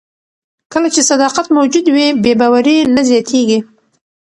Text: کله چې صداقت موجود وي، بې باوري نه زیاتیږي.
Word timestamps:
کله 0.71 0.87
چې 0.93 1.01
صداقت 1.11 1.45
موجود 1.57 1.85
وي، 1.95 2.07
بې 2.23 2.33
باوري 2.39 2.77
نه 2.95 3.01
زیاتیږي. 3.09 3.59